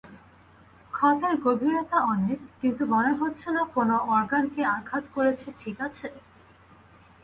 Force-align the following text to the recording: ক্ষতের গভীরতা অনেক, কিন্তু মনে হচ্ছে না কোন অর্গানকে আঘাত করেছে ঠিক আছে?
ক্ষতের 0.93 1.33
গভীরতা 1.45 1.97
অনেক, 2.13 2.39
কিন্তু 2.61 2.83
মনে 2.93 3.11
হচ্ছে 3.19 3.47
না 3.51 3.63
কোন 3.75 3.89
অর্গানকে 4.11 4.61
আঘাত 4.75 5.03
করেছে 5.15 5.47
ঠিক 5.61 5.77
আছে? 5.87 6.07